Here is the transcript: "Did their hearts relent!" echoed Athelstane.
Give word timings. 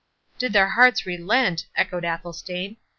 "Did 0.39 0.53
their 0.53 0.69
hearts 0.69 1.05
relent!" 1.05 1.67
echoed 1.75 2.05
Athelstane. 2.05 2.77